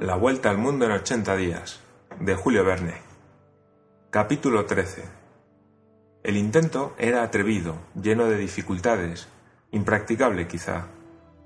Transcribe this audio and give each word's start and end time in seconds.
La 0.00 0.16
vuelta 0.16 0.50
al 0.50 0.58
mundo 0.58 0.86
en 0.86 0.90
80 0.90 1.36
días, 1.36 1.80
de 2.18 2.34
Julio 2.34 2.64
Verne. 2.64 2.94
Capítulo 4.10 4.66
13. 4.66 5.04
El 6.24 6.36
intento 6.36 6.94
era 6.98 7.22
atrevido, 7.22 7.76
lleno 7.94 8.26
de 8.26 8.36
dificultades, 8.36 9.28
impracticable 9.70 10.48
quizá. 10.48 10.88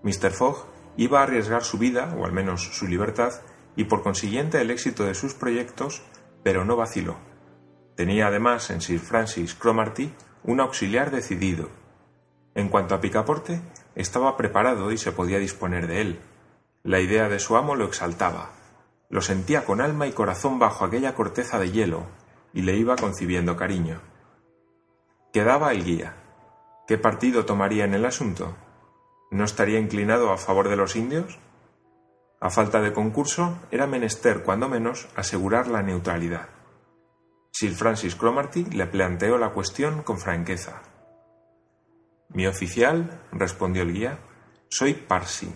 Mr. 0.03 0.31
Fogg 0.31 0.67
iba 0.97 1.21
a 1.21 1.25
arriesgar 1.25 1.63
su 1.63 1.77
vida, 1.77 2.15
o 2.19 2.25
al 2.25 2.33
menos 2.33 2.63
su 2.75 2.89
libertad, 2.89 3.33
y 3.77 3.85
por 3.85 4.03
consiguiente 4.03 4.61
el 4.61 4.71
éxito 4.71 5.05
de 5.05 5.15
sus 5.15 5.35
proyectos, 5.35 6.03
pero 6.43 6.65
no 6.65 6.75
vaciló. 6.75 7.17
Tenía 7.97 8.29
además 8.29 8.71
en 8.71 8.81
Sir 8.81 8.99
Francis 8.99 9.55
Cromarty 9.55 10.13
un 10.43 10.61
auxiliar 10.61 11.11
decidido. 11.11 11.69
En 12.55 12.71
cuanto 12.71 12.95
a 12.95 13.01
Picaporte, 13.01 13.61
estaba 13.95 14.37
preparado 14.39 14.91
y 14.91 14.97
se 14.97 15.13
podía 15.13 15.39
disponer 15.39 15.87
de 15.87 16.01
él. 16.01 16.19
La 16.89 17.01
idea 17.01 17.29
de 17.29 17.39
su 17.39 17.55
amo 17.59 17.75
lo 17.75 17.85
exaltaba. 17.85 18.49
Lo 19.11 19.21
sentía 19.21 19.67
con 19.67 19.83
alma 19.83 20.07
y 20.07 20.13
corazón 20.13 20.59
bajo 20.59 20.87
aquella 20.87 21.15
corteza 21.15 21.59
de 21.59 21.71
hielo, 21.71 22.07
y 22.55 22.63
le 22.63 22.79
iba 22.79 22.97
concibiendo 22.97 23.59
cariño. 23.59 24.01
Quedaba 25.31 25.73
el 25.73 25.85
guía. 25.85 26.17
¿Qué 26.87 26.97
partido 26.97 27.45
tomaría 27.45 27.85
en 27.85 27.93
el 27.93 28.07
asunto? 28.07 28.57
¿No 29.31 29.45
estaría 29.45 29.79
inclinado 29.79 30.33
a 30.33 30.39
favor 30.39 30.71
de 30.71 30.77
los 30.77 30.97
indios? 30.97 31.39
A 32.41 32.49
falta 32.49 32.81
de 32.81 32.95
concurso, 32.95 33.59
era 33.71 33.87
menester, 33.87 34.43
cuando 34.43 34.71
menos, 34.71 35.09
asegurar 35.15 35.67
la 35.67 35.83
neutralidad. 35.83 36.49
Sir 37.51 37.73
Francis 37.73 38.15
Cromarty 38.15 38.65
le 38.65 38.87
planteó 38.87 39.37
la 39.37 39.51
cuestión 39.51 40.03
con 40.05 40.19
franqueza. 40.19 40.81
Mi 42.31 42.47
oficial, 42.47 43.27
respondió 43.31 43.83
el 43.83 43.93
guía, 43.93 44.21
soy 44.71 44.95
Parsi. 44.95 45.53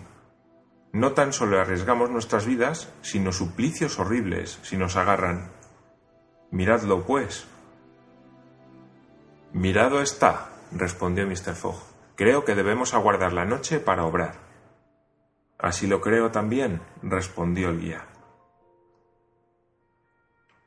No 0.93 1.13
tan 1.13 1.33
solo 1.33 1.59
arriesgamos 1.59 2.11
nuestras 2.11 2.45
vidas, 2.45 2.93
sino 3.01 3.31
suplicios 3.31 3.97
horribles 3.97 4.59
si 4.61 4.77
nos 4.77 4.95
agarran. 4.95 5.49
Miradlo, 6.51 7.03
pues. 7.03 7.47
Mirado 9.53 10.03
está, 10.03 10.51
respondió 10.71 11.25
Mr. 11.25 11.55
Fogg. 11.55 11.81
Creo 12.15 12.45
que 12.45 12.53
debemos 12.53 12.93
aguardar 12.93 13.33
la 13.33 13.43
noche 13.43 13.79
para 13.79 14.05
obrar. 14.05 14.35
Así 15.57 15.87
lo 15.87 15.99
creo 15.99 16.29
también, 16.29 16.79
respondió 17.01 17.71
el 17.71 17.81
guía. 17.81 18.05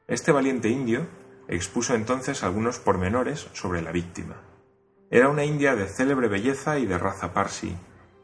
Este 0.09 0.33
valiente 0.33 0.69
indio 0.69 1.07
expuso 1.47 1.95
entonces 1.95 2.43
algunos 2.43 2.81
pormenores 2.81 3.49
sobre 3.53 3.81
la 3.81 3.93
víctima. 3.93 4.43
Era 5.09 5.29
una 5.29 5.45
india 5.45 5.77
de 5.77 5.87
célebre 5.87 6.27
belleza 6.27 6.81
y 6.81 6.87
de 6.87 6.99
raza 6.99 7.33
parsi, 7.33 7.77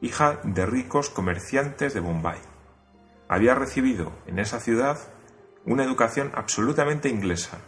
hija 0.03 0.41
de 0.42 0.67
ricos 0.67 1.08
comerciantes 1.08 1.95
de 1.95 2.00
Bombay. 2.00 2.39
Había 3.28 3.55
recibido 3.55 4.12
en 4.27 4.41
esa 4.41 4.61
ciudad 4.61 4.98
una 5.64 5.84
educación 5.84 6.33
absolutamente 6.34 7.08
inglesa 7.08 7.58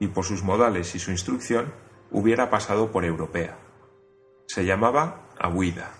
y 0.00 0.08
por 0.08 0.24
sus 0.24 0.42
modales 0.42 0.94
y 0.96 0.98
su 0.98 1.12
instrucción 1.12 1.72
hubiera 2.10 2.50
pasado 2.50 2.90
por 2.90 3.04
europea. 3.04 3.56
Se 4.48 4.64
llamaba 4.64 5.28
Abuida. 5.38 5.92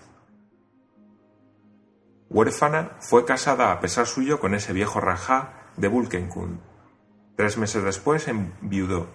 Huérfana, 2.29 2.97
fue 2.99 3.23
casada 3.23 3.71
a 3.71 3.79
pesar 3.79 4.05
suyo 4.05 4.39
con 4.41 4.53
ese 4.53 4.73
viejo 4.73 4.99
rajá 4.99 5.71
de 5.77 5.87
Bulkenkund. 5.87 6.59
Tres 7.37 7.57
meses 7.57 7.83
después 7.83 8.27
enviudó 8.27 9.07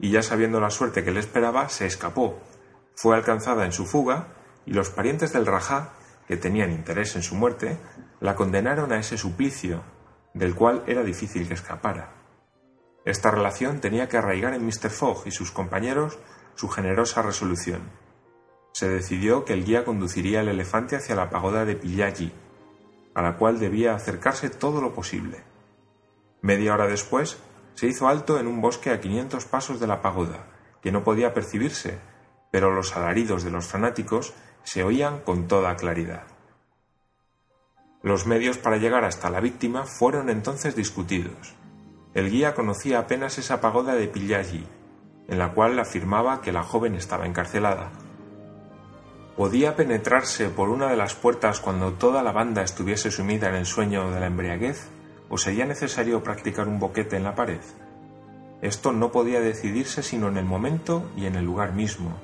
y 0.00 0.10
ya 0.10 0.22
sabiendo 0.22 0.60
la 0.60 0.70
suerte 0.70 1.04
que 1.04 1.12
le 1.12 1.20
esperaba, 1.20 1.68
se 1.68 1.86
escapó. 1.86 2.40
Fue 2.96 3.14
alcanzada 3.14 3.64
en 3.64 3.72
su 3.72 3.86
fuga 3.86 4.28
y 4.66 4.72
los 4.72 4.90
parientes 4.90 5.32
del 5.32 5.46
rajá, 5.46 5.92
que 6.26 6.36
tenían 6.36 6.72
interés 6.72 7.16
en 7.16 7.22
su 7.22 7.34
muerte, 7.34 7.78
la 8.20 8.34
condenaron 8.34 8.92
a 8.92 8.98
ese 8.98 9.16
suplicio, 9.18 9.82
del 10.34 10.54
cual 10.54 10.82
era 10.86 11.02
difícil 11.02 11.48
que 11.48 11.54
escapara. 11.54 12.12
Esta 13.04 13.30
relación 13.30 13.80
tenía 13.80 14.08
que 14.08 14.16
arraigar 14.16 14.52
en 14.54 14.66
Mr. 14.66 14.90
Fogg 14.90 15.26
y 15.26 15.30
sus 15.30 15.52
compañeros 15.52 16.18
su 16.56 16.68
generosa 16.68 17.22
resolución. 17.22 17.82
Se 18.72 18.88
decidió 18.88 19.44
que 19.44 19.52
el 19.52 19.64
guía 19.64 19.84
conduciría 19.84 20.40
el 20.40 20.48
elefante 20.48 20.96
hacia 20.96 21.14
la 21.14 21.30
pagoda 21.30 21.64
de 21.64 21.76
Pillaji, 21.76 22.32
a 23.14 23.22
la 23.22 23.36
cual 23.36 23.58
debía 23.58 23.94
acercarse 23.94 24.50
todo 24.50 24.80
lo 24.80 24.92
posible. 24.92 25.42
Media 26.42 26.74
hora 26.74 26.86
después, 26.86 27.38
se 27.74 27.86
hizo 27.86 28.08
alto 28.08 28.38
en 28.38 28.46
un 28.46 28.60
bosque 28.60 28.90
a 28.90 29.00
quinientos 29.00 29.44
pasos 29.44 29.80
de 29.80 29.86
la 29.86 30.02
pagoda, 30.02 30.46
que 30.82 30.92
no 30.92 31.04
podía 31.04 31.32
percibirse, 31.32 31.98
pero 32.50 32.72
los 32.72 32.96
alaridos 32.96 33.44
de 33.44 33.50
los 33.50 33.66
fanáticos 33.66 34.34
se 34.66 34.82
oían 34.82 35.20
con 35.20 35.46
toda 35.46 35.76
claridad. 35.76 36.24
Los 38.02 38.26
medios 38.26 38.58
para 38.58 38.78
llegar 38.78 39.04
hasta 39.04 39.30
la 39.30 39.38
víctima 39.38 39.84
fueron 39.84 40.28
entonces 40.28 40.74
discutidos. 40.74 41.54
El 42.14 42.30
guía 42.30 42.56
conocía 42.56 42.98
apenas 42.98 43.38
esa 43.38 43.60
pagoda 43.60 43.94
de 43.94 44.08
Pillaji, 44.08 44.66
en 45.28 45.38
la 45.38 45.52
cual 45.52 45.78
afirmaba 45.78 46.40
que 46.40 46.50
la 46.50 46.64
joven 46.64 46.96
estaba 46.96 47.26
encarcelada. 47.26 47.92
¿Podía 49.36 49.76
penetrarse 49.76 50.48
por 50.48 50.68
una 50.68 50.88
de 50.88 50.96
las 50.96 51.14
puertas 51.14 51.60
cuando 51.60 51.92
toda 51.92 52.24
la 52.24 52.32
banda 52.32 52.62
estuviese 52.62 53.12
sumida 53.12 53.48
en 53.48 53.54
el 53.54 53.66
sueño 53.66 54.10
de 54.10 54.18
la 54.18 54.26
embriaguez? 54.26 54.88
¿O 55.28 55.38
sería 55.38 55.64
necesario 55.64 56.24
practicar 56.24 56.66
un 56.66 56.80
boquete 56.80 57.16
en 57.16 57.22
la 57.22 57.36
pared? 57.36 57.60
Esto 58.62 58.90
no 58.90 59.12
podía 59.12 59.40
decidirse 59.40 60.02
sino 60.02 60.26
en 60.26 60.38
el 60.38 60.44
momento 60.44 61.08
y 61.16 61.26
en 61.26 61.36
el 61.36 61.44
lugar 61.44 61.72
mismo, 61.72 62.18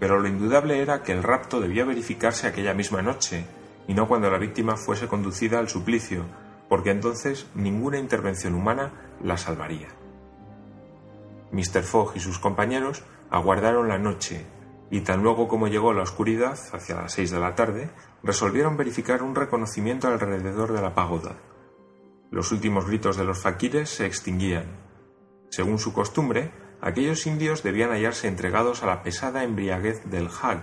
pero 0.00 0.18
lo 0.18 0.26
indudable 0.26 0.80
era 0.80 1.02
que 1.02 1.12
el 1.12 1.22
rapto 1.22 1.60
debía 1.60 1.84
verificarse 1.84 2.48
aquella 2.48 2.74
misma 2.74 3.02
noche, 3.02 3.44
y 3.86 3.94
no 3.94 4.08
cuando 4.08 4.30
la 4.30 4.38
víctima 4.38 4.76
fuese 4.76 5.06
conducida 5.06 5.58
al 5.58 5.68
suplicio, 5.68 6.24
porque 6.68 6.90
entonces 6.90 7.46
ninguna 7.54 7.98
intervención 7.98 8.54
humana 8.54 8.92
la 9.22 9.36
salvaría. 9.36 9.88
Mr. 11.52 11.82
Fogg 11.82 12.12
y 12.16 12.20
sus 12.20 12.38
compañeros 12.38 13.04
aguardaron 13.30 13.88
la 13.88 13.98
noche, 13.98 14.46
y 14.90 15.02
tan 15.02 15.22
luego 15.22 15.48
como 15.48 15.68
llegó 15.68 15.92
la 15.92 16.02
oscuridad, 16.02 16.58
hacia 16.72 16.96
las 16.96 17.12
seis 17.12 17.30
de 17.30 17.38
la 17.38 17.54
tarde, 17.54 17.90
resolvieron 18.22 18.76
verificar 18.76 19.22
un 19.22 19.34
reconocimiento 19.34 20.08
alrededor 20.08 20.72
de 20.72 20.82
la 20.82 20.94
pagoda. 20.94 21.36
Los 22.30 22.52
últimos 22.52 22.86
gritos 22.86 23.16
de 23.16 23.24
los 23.24 23.40
faquires 23.40 23.90
se 23.90 24.06
extinguían. 24.06 24.66
Según 25.50 25.78
su 25.78 25.92
costumbre, 25.92 26.52
aquellos 26.80 27.26
indios 27.26 27.62
debían 27.62 27.90
hallarse 27.90 28.28
entregados 28.28 28.82
a 28.82 28.86
la 28.86 29.02
pesada 29.02 29.44
embriaguez 29.44 30.08
del 30.10 30.28
hag, 30.28 30.62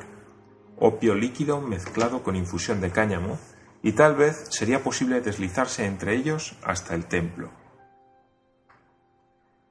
opio 0.78 1.16
líquido 1.16 1.62
mezclado 1.62 2.24
con 2.24 2.36
infusión 2.36 2.82
de 2.82 2.92
cáñamo, 2.92 3.40
y 3.84 3.94
tal 3.94 4.16
vez 4.16 4.48
sería 4.50 4.84
posible 4.84 5.22
deslizarse 5.22 5.86
entre 5.86 6.16
ellos 6.16 6.58
hasta 6.64 6.96
el 6.96 7.06
templo. 7.06 7.52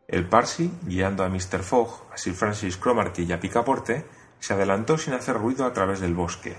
El 0.08 0.28
Parsi, 0.28 0.72
guiando 0.82 1.24
a 1.24 1.28
Mr. 1.28 1.62
Fogg, 1.62 2.06
a 2.12 2.16
Sir 2.16 2.34
Francis 2.34 2.76
Cromarty 2.76 3.24
y 3.24 3.32
a 3.32 3.40
Picaporte, 3.40 4.06
se 4.38 4.54
adelantó 4.54 4.98
sin 4.98 5.14
hacer 5.14 5.36
ruido 5.36 5.64
a 5.64 5.72
través 5.72 6.00
del 6.00 6.14
bosque. 6.14 6.56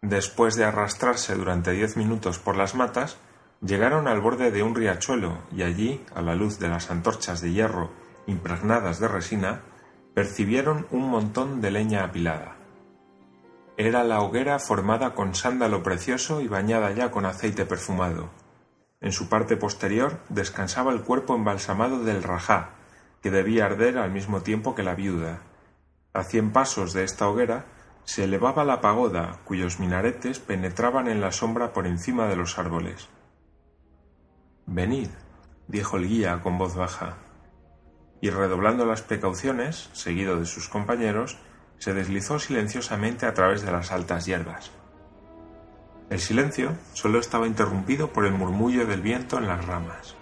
Después 0.00 0.56
de 0.56 0.64
arrastrarse 0.64 1.34
durante 1.34 1.72
diez 1.72 1.96
minutos 1.96 2.38
por 2.38 2.56
las 2.56 2.74
matas, 2.74 3.18
Llegaron 3.64 4.08
al 4.08 4.20
borde 4.20 4.50
de 4.50 4.64
un 4.64 4.74
riachuelo 4.74 5.38
y 5.52 5.62
allí, 5.62 6.04
a 6.16 6.20
la 6.20 6.34
luz 6.34 6.58
de 6.58 6.68
las 6.68 6.90
antorchas 6.90 7.40
de 7.40 7.52
hierro 7.52 7.90
impregnadas 8.26 9.00
de 9.00 9.08
resina, 9.08 9.62
percibieron 10.14 10.86
un 10.90 11.08
montón 11.08 11.60
de 11.60 11.70
leña 11.70 12.04
apilada. 12.04 12.56
Era 13.76 14.04
la 14.04 14.20
hoguera 14.20 14.58
formada 14.58 15.14
con 15.14 15.34
sándalo 15.34 15.82
precioso 15.82 16.40
y 16.40 16.48
bañada 16.48 16.92
ya 16.92 17.10
con 17.10 17.24
aceite 17.24 17.64
perfumado. 17.64 18.30
En 19.00 19.12
su 19.12 19.28
parte 19.28 19.56
posterior 19.56 20.20
descansaba 20.28 20.92
el 20.92 21.02
cuerpo 21.02 21.34
embalsamado 21.34 22.04
del 22.04 22.22
rajá, 22.22 22.70
que 23.22 23.30
debía 23.30 23.66
arder 23.66 23.98
al 23.98 24.12
mismo 24.12 24.42
tiempo 24.42 24.74
que 24.74 24.82
la 24.82 24.94
viuda. 24.94 25.40
A 26.12 26.24
cien 26.24 26.52
pasos 26.52 26.92
de 26.92 27.04
esta 27.04 27.28
hoguera 27.28 27.64
se 28.04 28.24
elevaba 28.24 28.64
la 28.64 28.80
pagoda, 28.80 29.40
cuyos 29.44 29.80
minaretes 29.80 30.38
penetraban 30.38 31.08
en 31.08 31.20
la 31.20 31.32
sombra 31.32 31.72
por 31.72 31.86
encima 31.86 32.26
de 32.26 32.36
los 32.36 32.58
árboles. 32.58 33.08
Venid, 34.66 35.08
dijo 35.66 35.96
el 35.96 36.08
guía 36.08 36.40
con 36.42 36.58
voz 36.58 36.76
baja, 36.76 37.16
y 38.22 38.30
redoblando 38.30 38.86
las 38.86 39.02
precauciones, 39.02 39.90
seguido 39.92 40.38
de 40.38 40.46
sus 40.46 40.68
compañeros, 40.68 41.36
se 41.78 41.92
deslizó 41.92 42.38
silenciosamente 42.38 43.26
a 43.26 43.34
través 43.34 43.62
de 43.62 43.72
las 43.72 43.90
altas 43.90 44.24
hierbas. 44.24 44.70
El 46.08 46.20
silencio 46.20 46.76
solo 46.92 47.18
estaba 47.18 47.48
interrumpido 47.48 48.12
por 48.12 48.24
el 48.24 48.32
murmullo 48.32 48.86
del 48.86 49.02
viento 49.02 49.38
en 49.38 49.48
las 49.48 49.66
ramas. 49.66 50.14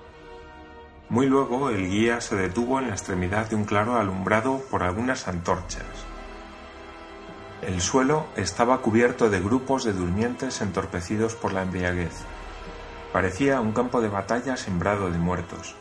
Muy 1.11 1.27
luego 1.27 1.69
el 1.69 1.91
guía 1.91 2.23
se 2.23 2.37
detuvo 2.37 2.79
en 2.79 2.87
la 2.87 2.95
extremidad 2.95 3.51
de 3.51 3.57
un 3.57 3.65
claro 3.65 3.97
alumbrado 3.99 4.63
por 4.71 4.83
algunas 4.83 5.29
antorchas. 5.29 5.85
El 7.61 7.83
suelo 7.83 8.29
estaba 8.35 8.81
cubierto 8.81 9.29
de 9.29 9.41
grupos 9.41 9.85
de 9.85 9.93
durmientes 9.93 10.63
entorpecidos 10.63 11.35
por 11.35 11.53
la 11.53 11.63
embriaguez. 11.63 12.15
Parecía 13.13 13.61
un 13.61 13.73
campo 13.73 14.01
de 14.01 14.09
batalla 14.09 14.57
sembrado 14.57 15.11
de 15.11 15.19
muertos. 15.19 15.77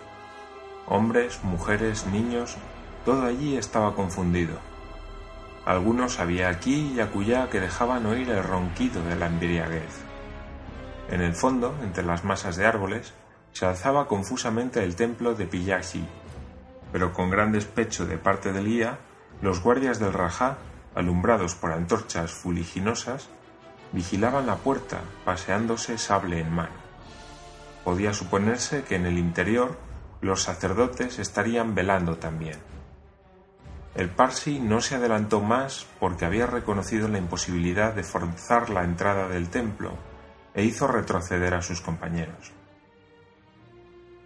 Hombres, 0.92 1.44
mujeres, 1.44 2.08
niños, 2.08 2.58
todo 3.06 3.24
allí 3.26 3.58
estaba 3.58 3.94
confundido. 3.94 4.58
Algunos 5.64 6.20
había 6.20 6.50
aquí 6.50 6.94
y 6.96 7.00
acullá 7.00 7.48
que 7.52 7.60
dejaban 7.60 8.08
oír 8.08 8.28
el 8.32 8.44
ronquido 8.44 9.04
de 9.04 9.16
la 9.16 9.28
embriaguez. 9.28 10.02
En 11.12 11.22
el 11.22 11.34
fondo, 11.34 11.76
entre 11.84 12.04
las 12.04 12.24
masas 12.24 12.56
de 12.56 12.66
árboles, 12.66 13.14
se 13.52 13.68
alzaba 13.68 14.08
confusamente 14.08 14.84
el 14.84 14.96
templo 14.96 15.36
de 15.36 15.46
Pillaji, 15.46 16.04
pero 16.92 17.14
con 17.14 17.30
gran 17.30 17.52
despecho 17.52 18.08
de 18.08 18.18
parte 18.18 18.52
del 18.52 18.66
guía, 18.66 18.98
los 19.44 19.62
guardias 19.62 20.00
del 20.00 20.12
Rajá, 20.12 20.58
alumbrados 20.96 21.54
por 21.54 21.72
antorchas 21.72 22.32
fuliginosas, 22.32 23.30
vigilaban 23.92 24.48
la 24.48 24.56
puerta, 24.56 25.02
paseándose 25.24 26.00
sable 26.00 26.40
en 26.40 26.52
mano. 26.52 26.90
Podía 27.84 28.12
suponerse 28.14 28.84
que 28.84 28.96
en 28.96 29.06
el 29.06 29.20
interior 29.20 29.78
los 30.22 30.44
sacerdotes 30.44 31.20
estarían 31.20 31.76
velando 31.76 32.18
también. 32.18 32.58
El 33.96 34.10
Parsi 34.10 34.60
no 34.60 34.82
se 34.82 34.96
adelantó 34.96 35.42
más 35.42 35.88
porque 36.00 36.26
había 36.26 36.46
reconocido 36.46 37.08
la 37.08 37.18
imposibilidad 37.18 37.94
de 37.94 38.04
forzar 38.04 38.70
la 38.70 38.84
entrada 38.84 39.28
del 39.28 39.50
templo 39.50 39.94
e 40.54 40.64
hizo 40.64 40.88
retroceder 40.88 41.54
a 41.54 41.62
sus 41.62 41.82
compañeros. 41.82 42.52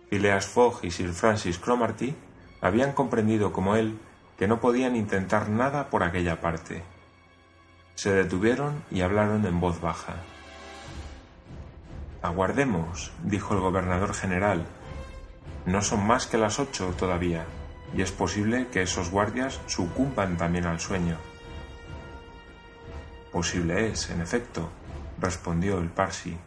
Phileas 0.10 0.46
Fogg 0.46 0.80
y 0.84 0.92
Sir 0.92 1.12
Francis 1.14 1.58
Cromarty 1.58 2.16
habían 2.62 2.92
comprendido 2.92 3.52
como 3.52 3.76
él 3.76 3.98
que 4.38 4.48
no 4.48 4.60
podían 4.60 4.96
intentar 4.96 5.50
nada 5.50 5.90
por 5.90 6.04
aquella 6.04 6.42
parte. 6.42 6.84
Se 7.96 8.12
detuvieron 8.12 8.84
y 8.92 9.02
hablaron 9.02 9.46
en 9.46 9.60
voz 9.60 9.80
baja. 9.82 10.16
Aguardemos, 12.22 13.12
dijo 13.24 13.54
el 13.54 13.60
gobernador 13.60 14.14
general. 14.14 14.66
No 15.66 15.82
son 15.82 16.06
más 16.06 16.28
que 16.28 16.38
las 16.38 16.60
ocho 16.60 16.94
todavía 16.98 17.46
y 17.96 18.02
es 18.02 18.12
posible 18.12 18.68
que 18.68 18.82
esos 18.82 19.12
guardias 19.12 19.60
sucumban 19.68 20.38
también 20.38 20.66
al 20.66 20.80
sueño. 20.80 21.18
Posible 23.32 23.88
es, 23.88 24.10
en 24.10 24.22
efecto, 24.22 24.70
respondió 25.20 25.80
el 25.80 25.90
Parsi. 25.90 26.38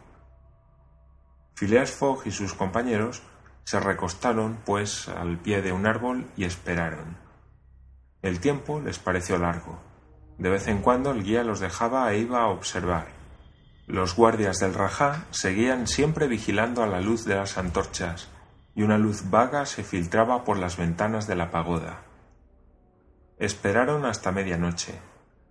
Phileas 1.55 1.91
Fogg 1.91 2.23
y 2.25 2.31
sus 2.31 2.53
compañeros 2.53 3.23
se 3.63 3.79
recostaron, 3.79 4.59
pues, 4.65 5.09
al 5.09 5.37
pie 5.39 5.61
de 5.61 5.71
un 5.71 5.87
árbol 5.87 6.29
y 6.37 6.45
esperaron. 6.45 7.17
El 8.21 8.39
tiempo 8.39 8.79
les 8.79 8.99
pareció 8.99 9.37
largo. 9.37 9.79
De 10.37 10.49
vez 10.49 10.67
en 10.67 10.81
cuando 10.81 11.11
el 11.11 11.23
guía 11.23 11.43
los 11.43 11.59
dejaba 11.59 12.11
e 12.13 12.19
iba 12.19 12.41
a 12.41 12.47
observar. 12.47 13.07
Los 13.87 14.15
guardias 14.15 14.59
del 14.59 14.73
Rajá 14.73 15.25
seguían 15.31 15.87
siempre 15.87 16.27
vigilando 16.27 16.83
a 16.83 16.87
la 16.87 17.01
luz 17.01 17.25
de 17.25 17.35
las 17.35 17.57
antorchas, 17.57 18.29
y 18.77 18.83
una 18.83 18.99
luz 18.99 19.31
vaga 19.31 19.65
se 19.65 19.83
filtraba 19.83 20.43
por 20.43 20.59
las 20.59 20.77
ventanas 20.77 21.25
de 21.25 21.35
la 21.35 21.49
pagoda. 21.49 22.03
Esperaron 23.39 24.05
hasta 24.05 24.31
medianoche. 24.31 24.93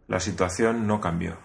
La 0.06 0.20
situación 0.20 0.86
no 0.86 1.00
cambió. 1.00 1.36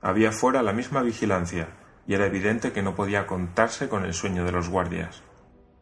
Había 0.00 0.30
fuera 0.30 0.62
la 0.62 0.72
misma 0.72 1.02
vigilancia, 1.02 1.70
y 2.06 2.14
era 2.14 2.26
evidente 2.26 2.70
que 2.70 2.82
no 2.82 2.94
podía 2.94 3.26
contarse 3.26 3.88
con 3.88 4.04
el 4.04 4.14
sueño 4.14 4.44
de 4.44 4.52
los 4.52 4.68
guardias. 4.68 5.24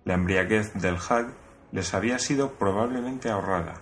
La 0.06 0.14
embriaguez 0.14 0.72
del 0.72 0.96
Hag 0.96 1.34
les 1.70 1.93
había 1.93 2.19
sido 2.19 2.52
probablemente 2.52 3.28
ahorrada. 3.28 3.75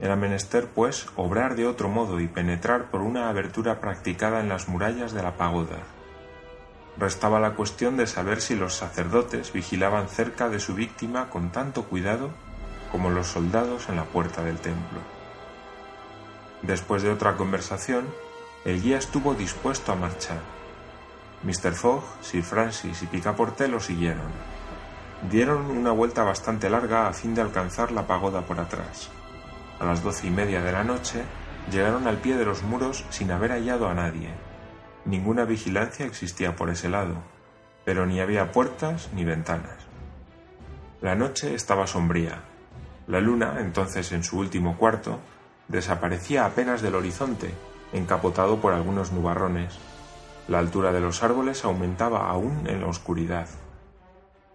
Era 0.00 0.16
menester, 0.16 0.66
pues, 0.74 1.06
obrar 1.14 1.54
de 1.54 1.68
otro 1.68 1.88
modo 1.88 2.18
y 2.18 2.26
penetrar 2.26 2.90
por 2.90 3.02
una 3.02 3.28
abertura 3.28 3.80
practicada 3.80 4.40
en 4.40 4.48
las 4.48 4.68
murallas 4.68 5.12
de 5.12 5.22
la 5.22 5.36
pagoda. 5.36 5.78
Restaba 7.00 7.40
la 7.40 7.54
cuestión 7.54 7.96
de 7.96 8.06
saber 8.06 8.42
si 8.42 8.54
los 8.54 8.74
sacerdotes 8.74 9.54
vigilaban 9.54 10.10
cerca 10.10 10.50
de 10.50 10.60
su 10.60 10.74
víctima 10.74 11.30
con 11.30 11.50
tanto 11.50 11.84
cuidado 11.84 12.28
como 12.92 13.08
los 13.08 13.26
soldados 13.26 13.88
en 13.88 13.96
la 13.96 14.04
puerta 14.04 14.44
del 14.44 14.58
templo. 14.58 15.00
Después 16.60 17.02
de 17.02 17.10
otra 17.10 17.38
conversación, 17.38 18.04
el 18.66 18.82
guía 18.82 18.98
estuvo 18.98 19.32
dispuesto 19.32 19.92
a 19.92 19.94
marchar. 19.94 20.40
Mr. 21.42 21.72
Fogg, 21.72 22.04
Sir 22.20 22.42
Francis 22.42 23.02
y 23.02 23.06
Picaporte 23.06 23.66
lo 23.66 23.80
siguieron. 23.80 24.30
Dieron 25.30 25.70
una 25.70 25.92
vuelta 25.92 26.22
bastante 26.22 26.68
larga 26.68 27.08
a 27.08 27.14
fin 27.14 27.34
de 27.34 27.40
alcanzar 27.40 27.92
la 27.92 28.06
pagoda 28.06 28.42
por 28.42 28.60
atrás. 28.60 29.08
A 29.78 29.86
las 29.86 30.02
doce 30.02 30.26
y 30.26 30.30
media 30.30 30.60
de 30.60 30.72
la 30.72 30.84
noche 30.84 31.24
llegaron 31.72 32.06
al 32.06 32.18
pie 32.18 32.36
de 32.36 32.44
los 32.44 32.62
muros 32.62 33.06
sin 33.08 33.30
haber 33.30 33.52
hallado 33.52 33.88
a 33.88 33.94
nadie 33.94 34.49
Ninguna 35.04 35.44
vigilancia 35.44 36.06
existía 36.06 36.56
por 36.56 36.70
ese 36.70 36.88
lado, 36.88 37.16
pero 37.84 38.06
ni 38.06 38.20
había 38.20 38.52
puertas 38.52 39.08
ni 39.14 39.24
ventanas. 39.24 39.78
La 41.00 41.14
noche 41.14 41.54
estaba 41.54 41.86
sombría. 41.86 42.42
La 43.06 43.20
luna, 43.20 43.56
entonces 43.60 44.12
en 44.12 44.22
su 44.22 44.38
último 44.38 44.76
cuarto, 44.76 45.18
desaparecía 45.68 46.44
apenas 46.44 46.82
del 46.82 46.94
horizonte, 46.94 47.54
encapotado 47.92 48.60
por 48.60 48.72
algunos 48.74 49.12
nubarrones. 49.12 49.78
La 50.48 50.58
altura 50.58 50.92
de 50.92 51.00
los 51.00 51.22
árboles 51.22 51.64
aumentaba 51.64 52.28
aún 52.28 52.66
en 52.66 52.80
la 52.82 52.88
oscuridad. 52.88 53.48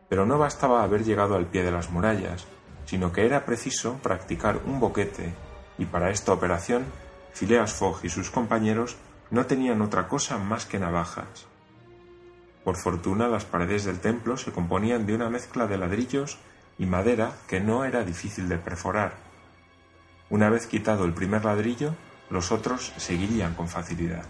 Pero 0.08 0.26
no 0.26 0.38
bastaba 0.38 0.84
haber 0.84 1.04
llegado 1.04 1.36
al 1.36 1.48
pie 1.48 1.64
de 1.64 1.72
las 1.72 1.90
murallas, 1.90 2.46
sino 2.86 3.12
que 3.12 3.26
era 3.26 3.46
preciso 3.46 3.98
practicar 4.04 4.60
un 4.66 4.80
boquete, 4.80 5.34
y 5.78 5.86
para 5.86 6.12
esta 6.12 6.32
operación 6.32 6.86
Phileas 7.34 7.74
Fogg 7.74 8.00
y 8.04 8.10
sus 8.10 8.30
compañeros 8.30 8.96
no 9.32 9.46
tenían 9.46 9.82
otra 9.82 10.08
cosa 10.08 10.38
más 10.38 10.66
que 10.66 10.80
navajas. 10.80 11.48
Por 12.64 12.78
fortuna 12.78 13.28
las 13.28 13.46
paredes 13.46 13.86
del 13.86 14.00
templo 14.00 14.38
se 14.38 14.52
componían 14.52 15.06
de 15.06 15.16
una 15.16 15.30
mezcla 15.30 15.68
de 15.68 15.78
ladrillos 15.78 16.38
y 16.78 16.86
madera 16.86 17.32
que 17.48 17.60
no 17.60 17.86
era 17.86 18.04
difícil 18.04 18.50
de 18.50 18.58
perforar. 18.58 19.14
Una 20.30 20.50
vez 20.50 20.68
quitado 20.68 21.06
el 21.06 21.14
primer 21.14 21.46
ladrillo, 21.46 21.94
los 22.30 22.52
otros 22.52 22.92
seguirían 22.98 23.54
con 23.54 23.68
facilidad. 23.68 24.26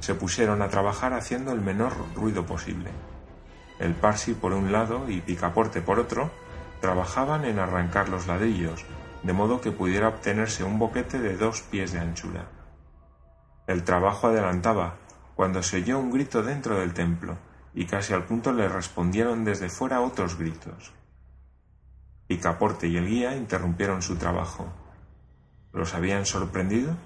Se 0.00 0.14
pusieron 0.14 0.62
a 0.62 0.68
trabajar 0.68 1.14
haciendo 1.14 1.52
el 1.52 1.60
menor 1.60 1.92
ruido 2.14 2.46
posible. 2.46 2.90
El 3.80 3.94
Parsi 3.94 4.34
por 4.34 4.52
un 4.52 4.70
lado 4.70 5.10
y 5.10 5.20
Picaporte 5.20 5.82
por 5.82 5.98
otro 5.98 6.30
trabajaban 6.80 7.44
en 7.44 7.58
arrancar 7.58 8.08
los 8.08 8.26
ladrillos, 8.26 8.84
de 9.22 9.32
modo 9.32 9.60
que 9.60 9.72
pudiera 9.72 10.08
obtenerse 10.08 10.62
un 10.62 10.78
boquete 10.78 11.18
de 11.18 11.36
dos 11.36 11.62
pies 11.62 11.92
de 11.92 11.98
anchura. 11.98 12.46
El 13.66 13.82
trabajo 13.82 14.28
adelantaba, 14.28 14.96
cuando 15.34 15.62
se 15.62 15.78
oyó 15.78 15.98
un 15.98 16.10
grito 16.10 16.42
dentro 16.42 16.78
del 16.78 16.94
templo, 16.94 17.36
y 17.74 17.86
casi 17.86 18.14
al 18.14 18.24
punto 18.24 18.52
le 18.52 18.68
respondieron 18.68 19.44
desde 19.44 19.68
fuera 19.68 20.00
otros 20.00 20.38
gritos. 20.38 20.92
Picaporte 22.26 22.86
y 22.88 22.96
el 22.96 23.06
guía 23.06 23.36
interrumpieron 23.36 24.02
su 24.02 24.16
trabajo. 24.16 24.66
¿Los 25.72 25.94
habían 25.94 26.26
sorprendido? 26.26 26.96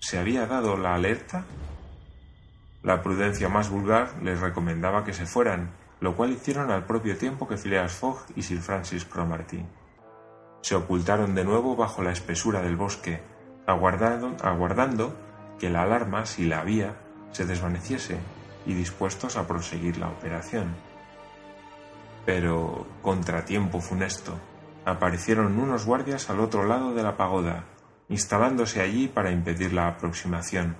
¿Se 0.00 0.18
había 0.18 0.46
dado 0.46 0.76
la 0.76 0.94
alerta? 0.94 1.44
La 2.82 3.02
prudencia 3.02 3.48
más 3.48 3.68
vulgar 3.68 4.14
les 4.22 4.40
recomendaba 4.40 5.04
que 5.04 5.12
se 5.12 5.26
fueran, 5.26 5.70
lo 6.00 6.16
cual 6.16 6.30
hicieron 6.30 6.70
al 6.70 6.86
propio 6.86 7.18
tiempo 7.18 7.46
que 7.46 7.58
Phileas 7.58 7.92
Fogg 7.92 8.24
y 8.36 8.42
Sir 8.42 8.60
Francis 8.60 9.04
Cromarty. 9.04 9.62
Se 10.62 10.74
ocultaron 10.74 11.34
de 11.34 11.44
nuevo 11.44 11.76
bajo 11.76 12.02
la 12.02 12.12
espesura 12.12 12.62
del 12.62 12.76
bosque, 12.76 13.20
aguardando, 13.66 14.36
aguardando 14.42 15.14
que 15.60 15.70
la 15.70 15.82
alarma, 15.82 16.26
si 16.26 16.46
la 16.46 16.60
había, 16.60 16.96
se 17.32 17.44
desvaneciese 17.44 18.18
y 18.66 18.74
dispuestos 18.74 19.36
a 19.36 19.46
proseguir 19.46 19.98
la 19.98 20.08
operación. 20.08 20.74
Pero, 22.24 22.86
contratiempo 23.02 23.80
funesto, 23.80 24.38
aparecieron 24.84 25.58
unos 25.58 25.84
guardias 25.84 26.30
al 26.30 26.40
otro 26.40 26.64
lado 26.64 26.94
de 26.94 27.02
la 27.02 27.16
pagoda, 27.16 27.64
instalándose 28.08 28.80
allí 28.80 29.06
para 29.06 29.30
impedir 29.30 29.72
la 29.72 29.86
aproximación. 29.86 30.76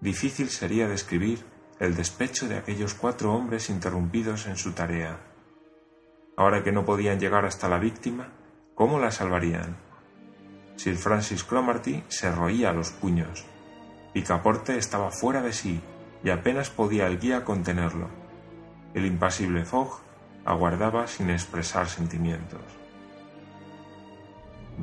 Difícil 0.00 0.50
sería 0.50 0.86
describir 0.86 1.44
el 1.80 1.96
despecho 1.96 2.46
de 2.46 2.56
aquellos 2.56 2.94
cuatro 2.94 3.34
hombres 3.34 3.70
interrumpidos 3.70 4.46
en 4.46 4.56
su 4.56 4.72
tarea. 4.72 5.18
Ahora 6.36 6.62
que 6.62 6.72
no 6.72 6.84
podían 6.84 7.18
llegar 7.18 7.44
hasta 7.44 7.68
la 7.68 7.78
víctima, 7.78 8.28
¿cómo 8.74 8.98
la 8.98 9.10
salvarían? 9.10 9.76
Sir 10.76 10.96
Francis 10.96 11.44
Cromarty 11.44 12.02
se 12.08 12.30
roía 12.30 12.72
los 12.72 12.90
puños. 12.90 13.46
Picaporte 14.14 14.78
estaba 14.78 15.10
fuera 15.10 15.42
de 15.42 15.52
sí 15.52 15.80
y 16.22 16.30
apenas 16.30 16.70
podía 16.70 17.08
el 17.08 17.18
guía 17.18 17.44
contenerlo. 17.44 18.08
El 18.94 19.06
impasible 19.06 19.64
Fogg 19.64 20.02
aguardaba 20.44 21.08
sin 21.08 21.30
expresar 21.30 21.88
sentimientos. 21.88 22.60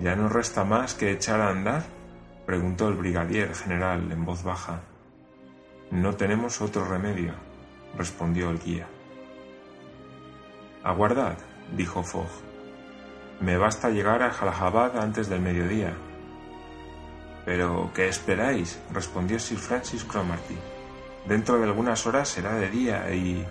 ¿Ya 0.02 0.18
no 0.18 0.28
resta 0.28 0.66
más 0.66 0.96
que 0.96 1.12
echar 1.12 1.40
a 1.40 1.50
andar? 1.50 1.84
preguntó 2.46 2.90
el 2.90 2.96
brigadier 2.96 3.56
general 3.56 4.12
en 4.12 4.26
voz 4.26 4.44
baja. 4.44 4.82
No 5.92 6.16
tenemos 6.16 6.60
otro 6.60 6.84
remedio, 6.84 7.34
respondió 7.98 8.50
el 8.50 8.60
guía. 8.60 8.88
Aguardad, 10.84 11.38
dijo 11.78 12.04
Fogg. 12.04 12.30
Me 13.40 13.58
basta 13.58 13.90
llegar 13.92 14.24
a 14.24 14.32
Jalajabad 14.32 14.98
antes 14.98 15.30
del 15.30 15.40
mediodía 15.40 15.94
pero, 17.45 17.91
¿qué 17.93 18.07
esperáis? 18.07 18.79
respondió 18.93 19.39
Sir 19.39 19.57
Francis 19.57 20.03
Cromarty. 20.03 20.57
Dentro 21.27 21.57
de 21.57 21.65
algunas 21.65 22.05
horas 22.05 22.29
será 22.29 22.55
de 22.55 22.69
día 22.69 23.13
y... 23.13 23.45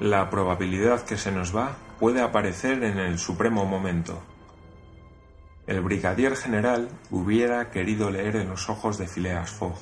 La 0.00 0.30
probabilidad 0.30 1.02
que 1.02 1.16
se 1.16 1.30
nos 1.30 1.54
va 1.54 1.76
puede 2.00 2.20
aparecer 2.20 2.82
en 2.82 2.98
el 2.98 3.18
supremo 3.18 3.64
momento. 3.64 4.20
El 5.66 5.80
brigadier 5.80 6.34
general 6.34 6.88
hubiera 7.10 7.70
querido 7.70 8.10
leer 8.10 8.36
en 8.36 8.48
los 8.48 8.68
ojos 8.68 8.98
de 8.98 9.06
Phileas 9.06 9.50
Fogg. 9.50 9.78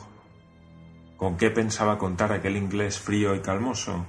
¿Con 1.16 1.36
qué 1.36 1.50
pensaba 1.50 1.96
contar 1.96 2.32
aquel 2.32 2.56
inglés 2.56 2.98
frío 2.98 3.34
y 3.34 3.40
calmoso? 3.40 4.04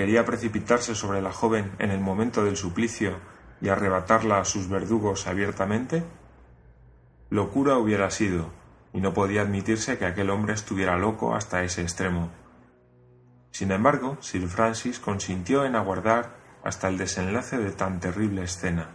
quería 0.00 0.24
precipitarse 0.24 0.94
sobre 0.94 1.20
la 1.20 1.30
joven 1.30 1.72
en 1.78 1.90
el 1.90 2.00
momento 2.00 2.42
del 2.42 2.56
suplicio 2.56 3.18
y 3.60 3.68
arrebatarla 3.68 4.38
a 4.38 4.46
sus 4.46 4.66
verdugos 4.66 5.26
abiertamente? 5.26 6.02
Locura 7.30 7.78
hubiera 7.78 8.10
sido, 8.10 8.50
y 8.92 9.00
no 9.00 9.14
podía 9.14 9.42
admitirse 9.42 9.98
que 9.98 10.04
aquel 10.04 10.30
hombre 10.30 10.52
estuviera 10.52 10.98
loco 10.98 11.36
hasta 11.36 11.62
ese 11.62 11.82
extremo. 11.82 12.28
Sin 13.52 13.70
embargo, 13.70 14.16
Sir 14.20 14.48
Francis 14.48 14.98
consintió 14.98 15.64
en 15.64 15.76
aguardar 15.76 16.34
hasta 16.64 16.88
el 16.88 16.98
desenlace 16.98 17.56
de 17.58 17.70
tan 17.70 18.00
terrible 18.00 18.42
escena, 18.42 18.90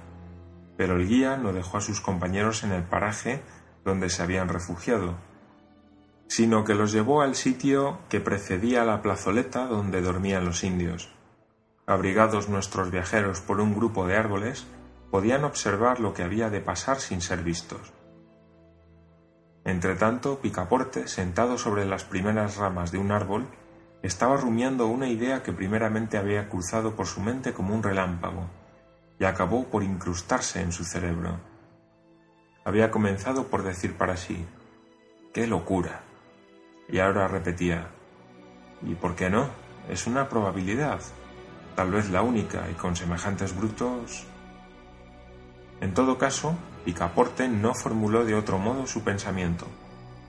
pero 0.76 0.98
el 0.98 1.08
guía 1.08 1.38
no 1.38 1.54
dejó 1.54 1.78
a 1.78 1.82
sus 1.82 2.02
compañeros 2.02 2.66
en 2.66 2.74
el 2.74 2.84
paraje 2.84 3.42
donde 3.86 4.10
se 4.10 4.22
habían 4.22 4.50
refugiado, 4.50 5.16
sino 6.28 6.66
que 6.66 6.76
los 6.76 6.92
llevó 6.92 7.22
al 7.22 7.36
sitio 7.36 8.00
que 8.10 8.20
precedía 8.20 8.84
la 8.84 9.02
plazoleta 9.02 9.66
donde 9.66 10.02
dormían 10.02 10.44
los 10.44 10.66
indios. 10.66 11.10
Abrigados 11.86 12.50
nuestros 12.50 12.92
viajeros 12.92 13.40
por 13.40 13.62
un 13.62 13.76
grupo 13.76 14.06
de 14.08 14.18
árboles, 14.18 14.68
podían 15.10 15.46
observar 15.46 16.02
lo 16.02 16.14
que 16.14 16.24
había 16.24 16.50
de 16.50 16.60
pasar 16.60 17.00
sin 17.00 17.22
ser 17.22 17.42
vistos. 17.42 17.95
Entretanto, 19.66 20.40
Picaporte, 20.42 21.08
sentado 21.08 21.58
sobre 21.58 21.86
las 21.86 22.04
primeras 22.04 22.58
ramas 22.58 22.92
de 22.92 23.00
un 23.00 23.12
árbol, 23.12 23.48
estaba 24.04 24.38
rumiando 24.38 24.86
una 24.86 25.10
idea 25.10 25.42
que 25.42 25.52
primeramente 25.52 26.20
había 26.20 26.48
cruzado 26.48 26.96
por 26.96 27.08
su 27.08 27.20
mente 27.20 27.52
como 27.52 27.74
un 27.74 27.82
relámpago 27.82 28.48
y 29.20 29.26
acabó 29.26 29.66
por 29.66 29.82
incrustarse 29.82 30.62
en 30.62 30.72
su 30.72 30.84
cerebro. 30.84 31.40
Había 32.64 32.92
comenzado 32.92 33.48
por 33.48 33.64
decir 33.64 33.98
para 33.98 34.18
sí, 34.18 34.46
¡qué 35.34 35.48
locura! 35.48 36.04
Y 36.88 37.00
ahora 37.00 37.28
repetía, 37.28 37.88
¿y 38.84 38.94
por 38.94 39.16
qué 39.16 39.32
no? 39.32 39.48
Es 39.90 40.06
una 40.06 40.30
probabilidad, 40.30 41.00
tal 41.76 41.90
vez 41.90 42.12
la 42.12 42.22
única, 42.22 42.70
y 42.70 42.76
con 42.76 42.96
semejantes 42.96 43.56
brutos. 43.56 44.28
En 45.82 45.94
todo 45.94 46.18
caso, 46.18 46.56
Picaporte 46.86 47.48
no 47.48 47.74
formuló 47.74 48.26
de 48.26 48.36
otro 48.36 48.58
modo 48.58 48.88
su 48.88 49.04
pensamiento, 49.04 49.68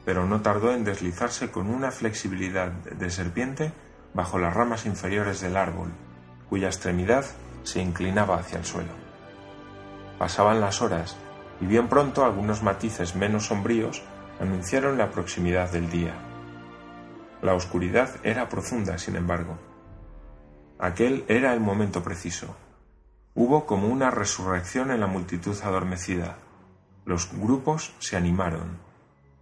pero 0.04 0.26
no 0.26 0.40
tardó 0.40 0.72
en 0.72 0.84
deslizarse 0.84 1.50
con 1.50 1.68
una 1.68 1.90
flexibilidad 1.90 2.70
de 2.70 3.10
serpiente 3.10 3.72
bajo 4.14 4.38
las 4.38 4.54
ramas 4.54 4.86
inferiores 4.86 5.40
del 5.40 5.56
árbol, 5.56 5.92
cuya 6.48 6.68
extremidad 6.68 7.24
se 7.64 7.82
inclinaba 7.82 8.38
hacia 8.38 8.58
el 8.58 8.64
suelo. 8.64 8.92
Pasaban 10.18 10.60
las 10.60 10.80
horas, 10.80 11.16
y 11.60 11.66
bien 11.66 11.88
pronto 11.88 12.24
algunos 12.24 12.62
matices 12.62 13.16
menos 13.16 13.46
sombríos 13.46 14.02
anunciaron 14.40 14.98
la 14.98 15.10
proximidad 15.10 15.70
del 15.70 15.90
día. 15.90 16.14
La 17.42 17.54
oscuridad 17.54 18.10
era 18.22 18.48
profunda, 18.48 18.98
sin 18.98 19.16
embargo. 19.16 19.58
Aquel 20.78 21.24
era 21.28 21.52
el 21.52 21.60
momento 21.60 22.02
preciso. 22.02 22.56
Hubo 23.38 23.66
como 23.66 23.88
una 23.88 24.10
resurrección 24.10 24.90
en 24.90 25.00
la 25.00 25.06
multitud 25.06 25.54
adormecida. 25.62 26.38
Los 27.04 27.30
grupos 27.38 27.94
se 27.98 28.16
animaron. 28.16 28.78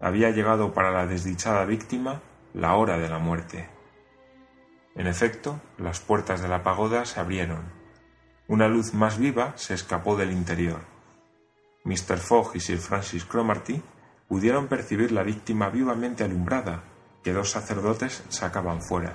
Había 0.00 0.30
llegado 0.30 0.74
para 0.74 0.90
la 0.90 1.06
desdichada 1.06 1.64
víctima 1.64 2.20
la 2.54 2.74
hora 2.74 2.98
de 2.98 3.08
la 3.08 3.20
muerte. 3.20 3.70
En 4.96 5.06
efecto, 5.06 5.60
las 5.78 6.00
puertas 6.00 6.42
de 6.42 6.48
la 6.48 6.64
pagoda 6.64 7.04
se 7.04 7.20
abrieron. 7.20 7.72
Una 8.48 8.66
luz 8.66 8.94
más 8.94 9.16
viva 9.16 9.52
se 9.56 9.74
escapó 9.74 10.16
del 10.16 10.32
interior. 10.32 10.80
Mr. 11.84 12.18
Fogg 12.18 12.56
y 12.56 12.60
Sir 12.60 12.78
Francis 12.78 13.24
Cromarty 13.24 13.80
pudieron 14.26 14.66
percibir 14.66 15.12
la 15.12 15.22
víctima 15.22 15.70
vivamente 15.70 16.24
alumbrada 16.24 16.82
que 17.22 17.32
dos 17.32 17.50
sacerdotes 17.50 18.24
sacaban 18.28 18.82
fuera. 18.82 19.14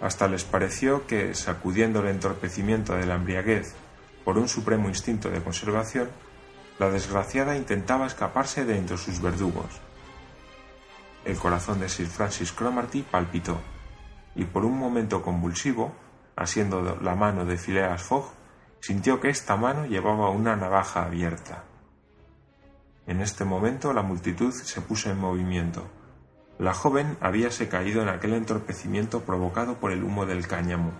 Hasta 0.00 0.28
les 0.28 0.44
pareció 0.44 1.06
que, 1.06 1.34
sacudiendo 1.34 2.00
el 2.00 2.08
entorpecimiento 2.08 2.94
de 2.94 3.06
la 3.06 3.16
embriaguez 3.16 3.74
por 4.24 4.38
un 4.38 4.48
supremo 4.48 4.88
instinto 4.88 5.30
de 5.30 5.42
conservación, 5.42 6.08
la 6.78 6.90
desgraciada 6.90 7.56
intentaba 7.56 8.06
escaparse 8.06 8.64
de 8.64 8.78
entre 8.78 8.96
sus 8.96 9.20
verdugos. 9.20 9.80
El 11.24 11.36
corazón 11.36 11.80
de 11.80 11.88
Sir 11.88 12.06
Francis 12.06 12.52
Cromarty 12.52 13.02
palpitó, 13.02 13.60
y 14.36 14.44
por 14.44 14.64
un 14.64 14.78
momento 14.78 15.20
convulsivo, 15.22 15.92
asiendo 16.36 16.98
la 17.02 17.14
mano 17.16 17.44
de 17.44 17.58
Phileas 17.58 18.02
Fogg, 18.02 18.30
sintió 18.80 19.20
que 19.20 19.28
esta 19.28 19.56
mano 19.56 19.86
llevaba 19.86 20.30
una 20.30 20.54
navaja 20.54 21.04
abierta. 21.04 21.64
En 23.06 23.20
este 23.20 23.44
momento 23.44 23.92
la 23.92 24.02
multitud 24.02 24.52
se 24.52 24.80
puso 24.80 25.10
en 25.10 25.18
movimiento. 25.18 25.97
La 26.58 26.74
joven 26.74 27.16
habíase 27.20 27.68
caído 27.68 28.02
en 28.02 28.08
aquel 28.08 28.34
entorpecimiento 28.34 29.20
provocado 29.22 29.76
por 29.76 29.92
el 29.92 30.02
humo 30.02 30.26
del 30.26 30.48
cáñamo. 30.48 30.92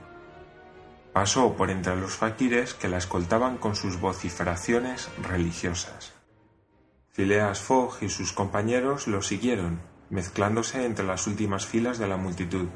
Pasó 1.12 1.56
por 1.56 1.70
entre 1.70 1.96
los 1.96 2.12
faquires 2.12 2.74
que 2.74 2.86
la 2.86 2.98
escoltaban 2.98 3.58
con 3.58 3.74
sus 3.74 4.00
vociferaciones 4.00 5.10
religiosas. 5.20 6.14
Phileas 7.10 7.60
Fogg 7.60 7.96
y 8.02 8.08
sus 8.08 8.32
compañeros 8.32 9.08
lo 9.08 9.20
siguieron, 9.20 9.80
mezclándose 10.10 10.84
entre 10.84 11.04
las 11.04 11.26
últimas 11.26 11.66
filas 11.66 11.98
de 11.98 12.06
la 12.06 12.16
multitud. 12.16 12.68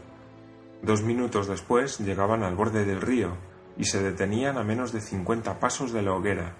Dos 0.82 1.02
minutos 1.02 1.46
después 1.46 2.00
llegaban 2.00 2.42
al 2.42 2.56
borde 2.56 2.84
del 2.84 3.00
río 3.00 3.36
y 3.78 3.84
se 3.84 4.02
detenían 4.02 4.58
a 4.58 4.64
menos 4.64 4.90
de 4.90 5.00
cincuenta 5.00 5.60
pasos 5.60 5.92
de 5.92 6.02
la 6.02 6.14
hoguera, 6.14 6.56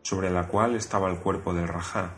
sobre 0.00 0.30
la 0.30 0.48
cual 0.48 0.74
estaba 0.74 1.10
el 1.10 1.18
cuerpo 1.18 1.52
del 1.52 1.68
rajá. 1.68 2.14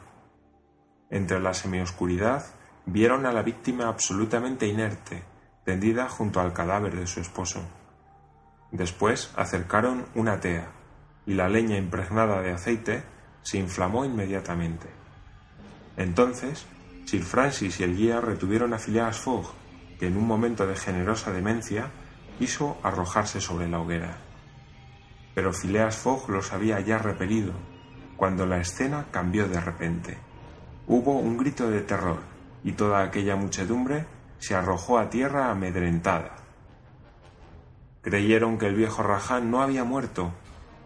Entre 1.10 1.40
la 1.40 1.54
semioscuridad 1.54 2.44
vieron 2.90 3.26
a 3.26 3.32
la 3.32 3.42
víctima 3.42 3.86
absolutamente 3.86 4.66
inerte, 4.66 5.22
tendida 5.64 6.08
junto 6.08 6.40
al 6.40 6.54
cadáver 6.54 6.96
de 6.96 7.06
su 7.06 7.20
esposo. 7.20 7.60
Después 8.70 9.30
acercaron 9.36 10.06
una 10.14 10.40
tea, 10.40 10.70
y 11.26 11.34
la 11.34 11.48
leña 11.48 11.76
impregnada 11.76 12.40
de 12.40 12.52
aceite 12.52 13.02
se 13.42 13.58
inflamó 13.58 14.06
inmediatamente. 14.06 14.88
Entonces, 15.98 16.66
Sir 17.04 17.22
Francis 17.22 17.80
y 17.80 17.84
el 17.84 17.96
guía 17.96 18.20
retuvieron 18.20 18.72
a 18.72 18.78
Phileas 18.78 19.18
Fogg, 19.18 19.52
que 19.98 20.06
en 20.06 20.16
un 20.16 20.26
momento 20.26 20.66
de 20.66 20.76
generosa 20.76 21.32
demencia 21.32 21.90
quiso 22.38 22.78
arrojarse 22.82 23.40
sobre 23.40 23.68
la 23.68 23.80
hoguera. 23.80 24.16
Pero 25.34 25.52
Phileas 25.52 25.96
Fogg 25.96 26.30
los 26.30 26.52
había 26.52 26.80
ya 26.80 26.98
repelido, 26.98 27.52
cuando 28.16 28.46
la 28.46 28.58
escena 28.58 29.06
cambió 29.10 29.46
de 29.48 29.60
repente. 29.60 30.18
Hubo 30.86 31.18
un 31.18 31.36
grito 31.36 31.68
de 31.70 31.82
terror, 31.82 32.37
y 32.64 32.72
toda 32.72 33.02
aquella 33.02 33.36
muchedumbre 33.36 34.06
se 34.38 34.54
arrojó 34.54 34.98
a 34.98 35.10
tierra 35.10 35.50
amedrentada. 35.50 36.36
Creyeron 38.02 38.58
que 38.58 38.66
el 38.66 38.74
viejo 38.74 39.02
Raján 39.02 39.50
no 39.50 39.62
había 39.62 39.84
muerto, 39.84 40.32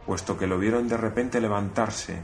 puesto 0.07 0.39
que 0.39 0.47
lo 0.47 0.59
vieron 0.59 0.89
de 0.89 0.97
repente 0.97 1.41
levantarse, 1.41 2.23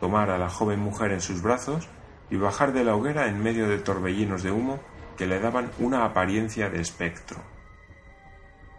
tomar 0.00 0.30
a 0.30 0.38
la 0.38 0.48
joven 0.48 0.80
mujer 0.80 1.12
en 1.12 1.20
sus 1.20 1.42
brazos 1.42 1.88
y 2.30 2.36
bajar 2.36 2.72
de 2.72 2.84
la 2.84 2.96
hoguera 2.96 3.28
en 3.28 3.42
medio 3.42 3.68
de 3.68 3.78
torbellinos 3.78 4.42
de 4.42 4.50
humo 4.50 4.80
que 5.16 5.26
le 5.26 5.38
daban 5.38 5.70
una 5.78 6.04
apariencia 6.04 6.70
de 6.70 6.80
espectro. 6.80 7.38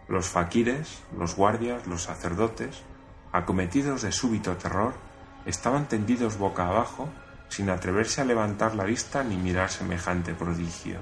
Los 0.07 0.27
faquires, 0.27 1.03
los 1.17 1.35
guardias, 1.35 1.87
los 1.87 2.03
sacerdotes, 2.03 2.83
acometidos 3.31 4.01
de 4.01 4.11
súbito 4.11 4.55
terror, 4.57 4.93
estaban 5.45 5.87
tendidos 5.87 6.37
boca 6.37 6.67
abajo 6.67 7.09
sin 7.49 7.69
atreverse 7.69 8.21
a 8.21 8.25
levantar 8.25 8.75
la 8.75 8.83
vista 8.83 9.23
ni 9.23 9.37
mirar 9.37 9.69
semejante 9.69 10.33
prodigio. 10.33 10.99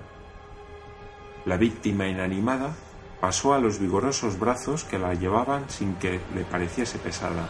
La 1.46 1.58
víctima 1.58 2.08
inanimada 2.08 2.74
pasó 3.20 3.54
a 3.54 3.60
los 3.60 3.80
vigorosos 3.80 4.40
brazos 4.40 4.84
que 4.84 5.00
la 5.00 5.14
llevaban 5.14 5.70
sin 5.70 5.96
que 5.96 6.20
le 6.36 6.44
pareciese 6.44 7.00
pesada. 7.00 7.48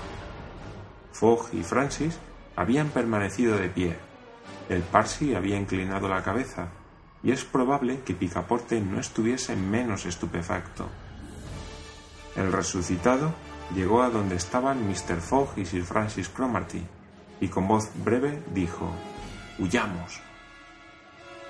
Fogg 1.12 1.50
y 1.54 1.64
Francis 1.64 2.20
habían 2.56 2.90
permanecido 2.90 3.58
de 3.58 3.70
pie. 3.70 3.98
El 4.70 4.82
Parsi 4.82 5.36
había 5.36 5.58
inclinado 5.58 6.08
la 6.08 6.24
cabeza, 6.24 6.70
y 7.24 7.32
es 7.32 7.44
probable 7.44 8.02
que 8.02 8.14
Picaporte 8.14 8.82
no 8.82 9.00
estuviese 9.00 9.56
menos 9.56 10.06
estupefacto. 10.06 10.90
El 12.36 12.52
resucitado 12.52 13.34
llegó 13.76 14.02
a 14.02 14.10
donde 14.10 14.36
estaban 14.36 14.88
Mr. 14.88 15.22
Fogg 15.22 15.58
y 15.58 15.66
Sir 15.66 15.84
Francis 15.84 16.30
Cromarty, 16.30 16.84
y 17.40 17.48
con 17.48 17.68
voz 17.68 17.90
breve 18.04 18.42
dijo 18.54 18.92
Huyamos. 19.60 20.22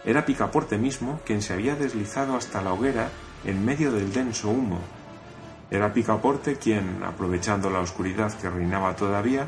Era 0.06 0.26
Picaporte 0.26 0.78
mismo 0.78 1.22
quien 1.26 1.42
se 1.42 1.54
había 1.54 1.76
deslizado 1.76 2.36
hasta 2.36 2.62
la 2.62 2.74
hoguera 2.74 3.10
en 3.46 3.64
medio 3.64 3.92
del 3.92 4.12
denso 4.12 4.50
humo. 4.50 4.80
Era 5.72 5.94
Picaporte 5.94 6.58
quien, 6.58 7.04
aprovechando 7.04 7.70
la 7.70 7.80
oscuridad 7.80 8.34
que 8.34 8.50
reinaba 8.50 8.96
todavía, 8.96 9.48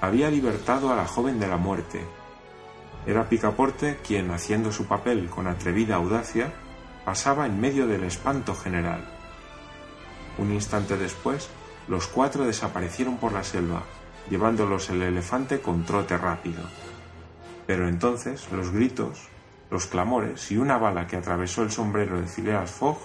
había 0.00 0.30
libertado 0.30 0.90
a 0.90 0.96
la 0.96 1.06
joven 1.06 1.40
de 1.40 1.48
la 1.48 1.56
muerte. 1.56 2.04
Era 3.06 3.28
Picaporte 3.28 3.98
quien, 4.06 4.30
haciendo 4.30 4.72
su 4.72 4.86
papel 4.86 5.28
con 5.28 5.46
atrevida 5.46 5.96
audacia, 5.96 6.52
pasaba 7.04 7.46
en 7.46 7.60
medio 7.60 7.86
del 7.86 8.04
espanto 8.04 8.54
general. 8.54 9.04
Un 10.38 10.52
instante 10.52 10.96
después, 10.96 11.48
los 11.88 12.06
cuatro 12.06 12.44
desaparecieron 12.44 13.16
por 13.16 13.32
la 13.32 13.42
selva, 13.42 13.82
llevándolos 14.28 14.90
el 14.90 15.02
elefante 15.02 15.60
con 15.60 15.84
trote 15.84 16.18
rápido. 16.18 16.62
Pero 17.66 17.88
entonces 17.88 18.48
los 18.52 18.70
gritos, 18.70 19.28
los 19.70 19.86
clamores 19.86 20.50
y 20.50 20.56
una 20.56 20.78
bala 20.78 21.06
que 21.06 21.16
atravesó 21.16 21.62
el 21.62 21.70
sombrero 21.70 22.20
de 22.20 22.26
Phileas 22.26 22.70
Fogg 22.70 22.98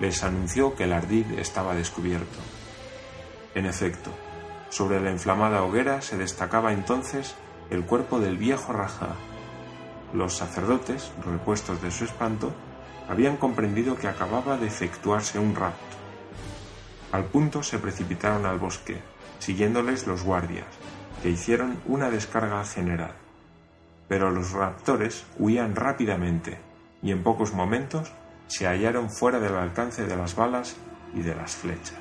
les 0.00 0.22
anunció 0.22 0.74
que 0.74 0.84
el 0.84 0.92
ardid 0.92 1.38
estaba 1.38 1.74
descubierto. 1.74 2.38
En 3.54 3.66
efecto, 3.66 4.10
sobre 4.70 5.00
la 5.00 5.10
inflamada 5.10 5.62
hoguera 5.62 6.02
se 6.02 6.16
destacaba 6.16 6.72
entonces 6.72 7.34
el 7.70 7.84
cuerpo 7.84 8.20
del 8.20 8.36
viejo 8.36 8.72
Raja. 8.72 9.16
Los 10.12 10.34
sacerdotes, 10.34 11.10
repuestos 11.24 11.82
de 11.82 11.90
su 11.90 12.04
espanto, 12.04 12.52
habían 13.08 13.36
comprendido 13.36 13.96
que 13.96 14.08
acababa 14.08 14.56
de 14.56 14.66
efectuarse 14.66 15.38
un 15.38 15.54
rapto. 15.54 15.96
Al 17.12 17.24
punto 17.24 17.62
se 17.62 17.78
precipitaron 17.78 18.44
al 18.44 18.58
bosque, 18.58 19.00
siguiéndoles 19.38 20.06
los 20.06 20.22
guardias, 20.22 20.66
que 21.22 21.30
hicieron 21.30 21.80
una 21.86 22.10
descarga 22.10 22.64
general. 22.64 23.12
Pero 24.08 24.30
los 24.30 24.52
raptores 24.52 25.24
huían 25.38 25.74
rápidamente 25.74 26.58
y 27.02 27.12
en 27.12 27.22
pocos 27.22 27.52
momentos 27.52 28.12
se 28.46 28.66
hallaron 28.66 29.10
fuera 29.10 29.38
del 29.38 29.54
alcance 29.54 30.06
de 30.06 30.16
las 30.16 30.34
balas 30.34 30.76
y 31.14 31.20
de 31.20 31.34
las 31.34 31.56
flechas. 31.56 31.98